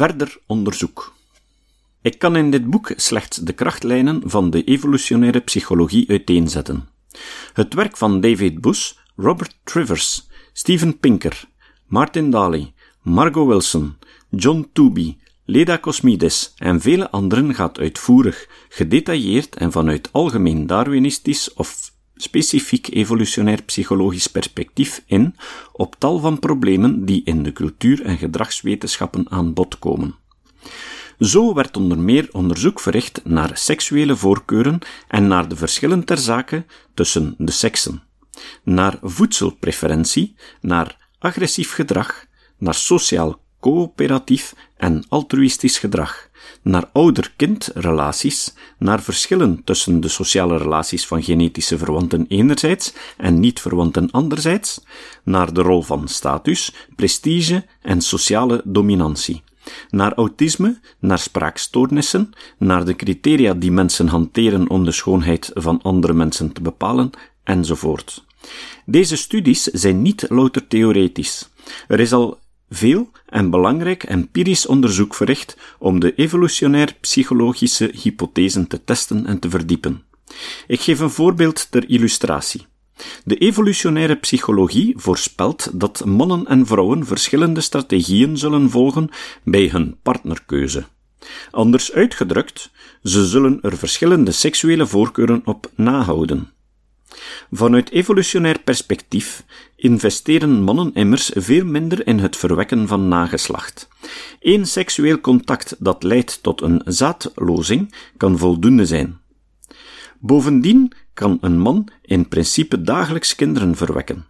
Verder 0.00 0.38
onderzoek. 0.46 1.14
Ik 2.02 2.18
kan 2.18 2.36
in 2.36 2.50
dit 2.50 2.70
boek 2.70 2.92
slechts 2.96 3.36
de 3.36 3.52
krachtlijnen 3.52 4.22
van 4.24 4.50
de 4.50 4.64
evolutionaire 4.64 5.40
psychologie 5.40 6.08
uiteenzetten. 6.08 6.88
Het 7.52 7.74
werk 7.74 7.96
van 7.96 8.20
David 8.20 8.60
Bush, 8.60 8.92
Robert 9.16 9.58
Trivers, 9.64 10.28
Steven 10.52 10.98
Pinker, 10.98 11.44
Martin 11.86 12.30
Daly, 12.30 12.72
Margot 13.02 13.46
Wilson, 13.46 13.96
John 14.30 14.68
Tooby, 14.72 15.16
Leda 15.44 15.78
Cosmides 15.78 16.54
en 16.56 16.80
vele 16.80 17.10
anderen 17.10 17.54
gaat 17.54 17.78
uitvoerig, 17.78 18.48
gedetailleerd 18.68 19.56
en 19.56 19.72
vanuit 19.72 20.08
algemeen 20.12 20.66
Darwinistisch 20.66 21.52
of 21.52 21.92
specifiek 22.22 22.88
evolutionair 22.94 23.62
psychologisch 23.62 24.26
perspectief 24.26 25.02
in 25.06 25.36
op 25.72 25.96
tal 25.98 26.18
van 26.18 26.38
problemen 26.38 27.04
die 27.04 27.22
in 27.24 27.42
de 27.42 27.52
cultuur- 27.52 28.02
en 28.02 28.18
gedragswetenschappen 28.18 29.30
aan 29.30 29.52
bod 29.52 29.78
komen. 29.78 30.14
Zo 31.18 31.54
werd 31.54 31.76
onder 31.76 31.98
meer 31.98 32.28
onderzoek 32.32 32.80
verricht 32.80 33.24
naar 33.24 33.58
seksuele 33.58 34.16
voorkeuren 34.16 34.78
en 35.08 35.26
naar 35.26 35.48
de 35.48 35.56
verschillen 35.56 36.04
ter 36.04 36.18
zake 36.18 36.64
tussen 36.94 37.34
de 37.38 37.50
seksen, 37.50 38.02
naar 38.62 38.98
voedselpreferentie, 39.02 40.34
naar 40.60 40.96
agressief 41.18 41.72
gedrag, 41.72 42.24
naar 42.58 42.74
sociaal 42.74 43.40
coöperatief 43.60 44.54
en 44.76 45.04
altruïstisch 45.08 45.78
gedrag, 45.78 46.28
naar 46.62 46.88
ouder-kind 46.92 47.70
relaties, 47.74 48.54
naar 48.78 49.02
verschillen 49.02 49.60
tussen 49.64 50.00
de 50.00 50.08
sociale 50.08 50.56
relaties 50.56 51.06
van 51.06 51.22
genetische 51.22 51.78
verwanten 51.78 52.26
enerzijds 52.28 52.92
en 53.16 53.40
niet-verwanten 53.40 54.10
anderzijds, 54.10 54.84
naar 55.24 55.52
de 55.52 55.62
rol 55.62 55.82
van 55.82 56.08
status, 56.08 56.74
prestige 56.96 57.66
en 57.82 58.00
sociale 58.00 58.62
dominantie, 58.64 59.42
naar 59.90 60.14
autisme, 60.14 60.80
naar 60.98 61.18
spraakstoornissen, 61.18 62.30
naar 62.58 62.84
de 62.84 62.96
criteria 62.96 63.54
die 63.54 63.72
mensen 63.72 64.08
hanteren 64.08 64.70
om 64.70 64.84
de 64.84 64.92
schoonheid 64.92 65.50
van 65.54 65.82
andere 65.82 66.12
mensen 66.12 66.52
te 66.52 66.62
bepalen, 66.62 67.10
enzovoort. 67.44 68.24
Deze 68.84 69.16
studies 69.16 69.62
zijn 69.62 70.02
niet 70.02 70.26
louter 70.28 70.66
theoretisch. 70.66 71.48
Er 71.88 72.00
is 72.00 72.12
al 72.12 72.38
veel 72.70 73.10
en 73.26 73.50
belangrijk 73.50 74.02
empirisch 74.02 74.66
onderzoek 74.66 75.14
verricht 75.14 75.56
om 75.78 76.00
de 76.00 76.14
evolutionair-psychologische 76.14 77.90
hypothesen 78.02 78.66
te 78.66 78.84
testen 78.84 79.26
en 79.26 79.38
te 79.38 79.50
verdiepen. 79.50 80.02
Ik 80.66 80.80
geef 80.80 81.00
een 81.00 81.10
voorbeeld 81.10 81.70
ter 81.70 81.88
illustratie. 81.88 82.66
De 83.24 83.36
evolutionaire 83.36 84.14
psychologie 84.14 84.94
voorspelt 84.96 85.70
dat 85.80 86.04
mannen 86.04 86.46
en 86.46 86.66
vrouwen 86.66 87.06
verschillende 87.06 87.60
strategieën 87.60 88.36
zullen 88.36 88.70
volgen 88.70 89.08
bij 89.42 89.68
hun 89.68 89.96
partnerkeuze. 90.02 90.84
Anders 91.50 91.92
uitgedrukt, 91.92 92.70
ze 93.02 93.26
zullen 93.26 93.58
er 93.62 93.76
verschillende 93.76 94.32
seksuele 94.32 94.86
voorkeuren 94.86 95.42
op 95.44 95.70
nahouden. 95.74 96.52
Vanuit 97.50 97.90
evolutionair 97.90 98.58
perspectief 98.58 99.44
investeren 99.76 100.62
mannen 100.62 100.94
immers 100.94 101.30
veel 101.34 101.64
minder 101.64 102.06
in 102.06 102.18
het 102.18 102.36
verwekken 102.36 102.88
van 102.88 103.08
nageslacht. 103.08 103.88
Eén 104.40 104.66
seksueel 104.66 105.20
contact 105.20 105.76
dat 105.78 106.02
leidt 106.02 106.42
tot 106.42 106.60
een 106.60 106.82
zaadlozing 106.84 107.94
kan 108.16 108.38
voldoende 108.38 108.86
zijn. 108.86 109.18
Bovendien 110.18 110.92
kan 111.14 111.38
een 111.40 111.58
man 111.58 111.88
in 112.02 112.28
principe 112.28 112.82
dagelijks 112.82 113.34
kinderen 113.34 113.76
verwekken. 113.76 114.26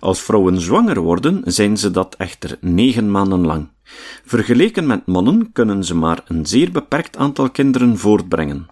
Als 0.00 0.20
vrouwen 0.20 0.60
zwanger 0.60 1.00
worden, 1.00 1.42
zijn 1.44 1.76
ze 1.76 1.90
dat 1.90 2.14
echter 2.14 2.58
negen 2.60 3.10
maanden 3.10 3.46
lang. 3.46 3.68
Vergeleken 4.24 4.86
met 4.86 5.06
mannen 5.06 5.52
kunnen 5.52 5.84
ze 5.84 5.94
maar 5.94 6.22
een 6.26 6.46
zeer 6.46 6.72
beperkt 6.72 7.16
aantal 7.16 7.50
kinderen 7.50 7.98
voortbrengen. 7.98 8.66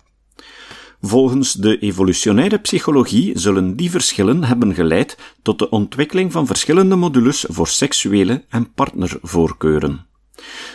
Volgens 1.02 1.52
de 1.52 1.78
evolutionaire 1.78 2.58
psychologie 2.58 3.38
zullen 3.38 3.76
die 3.76 3.90
verschillen 3.90 4.44
hebben 4.44 4.74
geleid 4.74 5.18
tot 5.42 5.58
de 5.58 5.70
ontwikkeling 5.70 6.32
van 6.32 6.46
verschillende 6.46 6.96
modules 6.96 7.44
voor 7.48 7.68
seksuele 7.68 8.44
en 8.48 8.72
partnervoorkeuren. 8.72 10.06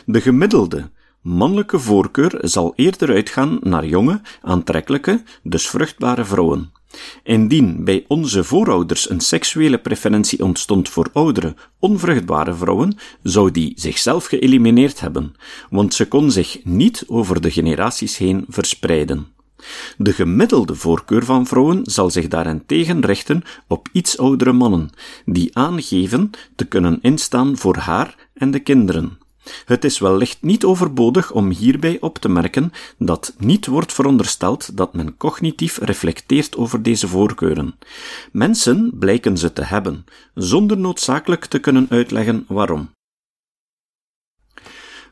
De 0.05 0.21
gemiddelde 0.21 0.89
mannelijke 1.21 1.79
voorkeur 1.79 2.37
zal 2.41 2.73
eerder 2.75 3.09
uitgaan 3.09 3.57
naar 3.61 3.85
jonge, 3.85 4.21
aantrekkelijke, 4.41 5.23
dus 5.43 5.67
vruchtbare 5.67 6.25
vrouwen. 6.25 6.71
Indien 7.23 7.83
bij 7.83 8.05
onze 8.07 8.43
voorouders 8.43 9.09
een 9.09 9.19
seksuele 9.19 9.77
preferentie 9.77 10.43
ontstond 10.43 10.89
voor 10.89 11.09
oudere, 11.13 11.55
onvruchtbare 11.79 12.53
vrouwen, 12.53 12.97
zou 13.23 13.51
die 13.51 13.73
zichzelf 13.75 14.25
geëlimineerd 14.25 14.99
hebben, 14.99 15.35
want 15.69 15.93
ze 15.93 16.07
kon 16.07 16.31
zich 16.31 16.59
niet 16.63 17.03
over 17.07 17.41
de 17.41 17.51
generaties 17.51 18.17
heen 18.17 18.45
verspreiden. 18.47 19.34
De 19.97 20.13
gemiddelde 20.13 20.75
voorkeur 20.75 21.25
van 21.25 21.47
vrouwen 21.47 21.79
zal 21.83 22.09
zich 22.09 22.27
daarentegen 22.27 23.05
richten 23.05 23.43
op 23.67 23.87
iets 23.91 24.17
oudere 24.17 24.51
mannen, 24.51 24.89
die 25.25 25.57
aangeven 25.57 26.29
te 26.55 26.65
kunnen 26.65 26.99
instaan 27.01 27.57
voor 27.57 27.77
haar 27.77 28.15
en 28.33 28.51
de 28.51 28.59
kinderen. 28.59 29.17
Het 29.65 29.83
is 29.83 29.99
wellicht 29.99 30.37
niet 30.41 30.63
overbodig 30.63 31.31
om 31.31 31.49
hierbij 31.49 31.97
op 31.99 32.17
te 32.17 32.29
merken 32.29 32.71
dat 32.97 33.35
niet 33.37 33.65
wordt 33.65 33.93
verondersteld 33.93 34.77
dat 34.77 34.93
men 34.93 35.17
cognitief 35.17 35.77
reflecteert 35.77 36.57
over 36.57 36.81
deze 36.81 37.07
voorkeuren. 37.07 37.75
Mensen 38.31 38.91
blijken 38.99 39.37
ze 39.37 39.53
te 39.53 39.63
hebben, 39.63 40.05
zonder 40.33 40.77
noodzakelijk 40.77 41.45
te 41.45 41.59
kunnen 41.59 41.87
uitleggen 41.89 42.45
waarom. 42.47 42.89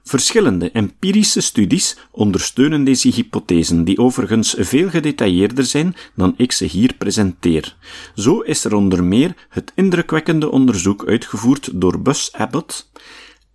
Verschillende 0.03 0.71
empirische 0.71 1.41
studies 1.41 1.97
ondersteunen 2.11 2.83
deze 2.83 3.09
hypothesen, 3.09 3.83
die 3.83 3.97
overigens 3.97 4.55
veel 4.57 4.89
gedetailleerder 4.89 5.65
zijn 5.65 5.95
dan 6.15 6.33
ik 6.37 6.51
ze 6.51 6.65
hier 6.65 6.93
presenteer. 6.97 7.75
Zo 8.15 8.39
is 8.39 8.63
er 8.63 8.75
onder 8.75 9.03
meer 9.03 9.35
het 9.49 9.71
indrukwekkende 9.75 10.51
onderzoek 10.51 11.05
uitgevoerd 11.07 11.69
door 11.73 11.99
Bus 11.99 12.29
Abbott, 12.33 12.91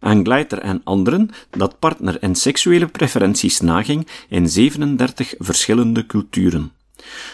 Angleiter 0.00 0.58
en 0.58 0.80
anderen 0.84 1.30
dat 1.50 1.78
partner- 1.78 2.18
en 2.18 2.34
seksuele 2.34 2.86
preferenties 2.86 3.60
naging 3.60 4.06
in 4.28 4.48
37 4.48 5.34
verschillende 5.38 6.06
culturen. 6.06 6.72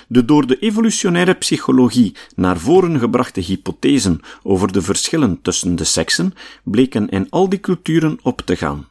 De 0.09 0.25
door 0.25 0.47
de 0.47 0.59
evolutionaire 0.59 1.35
psychologie 1.35 2.17
naar 2.37 2.59
voren 2.59 2.99
gebrachte 2.99 3.41
hypothesen 3.41 4.21
over 4.43 4.73
de 4.73 4.83
verschillen 4.83 5.43
tussen 5.43 5.77
de 5.77 5.85
seksen 5.85 6.35
bleken 6.63 7.09
in 7.09 7.31
al 7.31 7.49
die 7.49 7.61
culturen 7.61 8.19
op 8.23 8.41
te 8.41 8.57
gaan. 8.57 8.87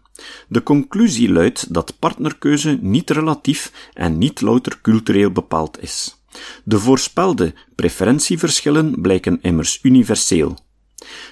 De 0.48 0.64
conclusie 0.64 1.32
luidt 1.32 1.74
dat 1.74 2.00
partnerkeuze 2.00 2.78
niet 2.82 3.10
relatief 3.10 3.90
en 3.94 4.18
niet 4.18 4.42
louter 4.42 4.82
cultureel 4.82 5.32
bepaald 5.32 5.82
is. 5.82 6.24
De 6.64 6.80
voorspelde 6.80 7.54
preferentieverschillen 7.76 9.02
blijken 9.02 9.42
immers 9.42 9.80
universeel. 9.82 10.58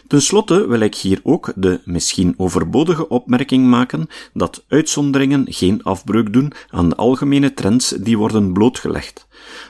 Ten 0.07 0.21
slotte 0.21 0.67
wil 0.67 0.79
ik 0.79 0.95
hier 0.95 1.19
ook 1.23 1.53
de 1.55 1.81
misschien 1.85 2.33
overbodige 2.37 3.07
opmerking 3.07 3.65
maken 3.67 4.07
dat 4.33 4.63
uitzonderingen 4.67 5.45
geen 5.49 5.83
afbreuk 5.83 6.33
doen 6.33 6.51
aan 6.69 6.89
de 6.89 6.95
algemene 6.95 7.53
trends 7.53 7.89
die 7.89 8.17
worden 8.17 8.53
blootgelegd. 8.53 9.27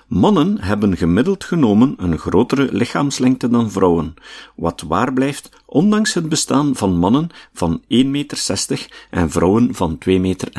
Mannen 0.08 0.62
hebben 0.62 0.98
gemiddeld 0.98 1.44
genomen 1.44 1.94
een 1.98 2.18
grotere 2.18 2.70
lichaamslengte 2.72 3.50
dan 3.50 3.72
vrouwen, 3.72 4.14
wat 4.56 4.84
waar 4.88 5.14
blijft 5.14 5.50
ondanks 5.66 6.14
het 6.14 6.30
bestaan 6.30 6.76
van 6.76 6.98
mannen 6.98 7.30
van 7.54 7.82
1,60 7.82 7.88
meter 7.88 8.88
en 9.10 9.30
vrouwen 9.30 9.76
van 9.76 9.98
2,10 10.10 10.20
meter. 10.20 10.50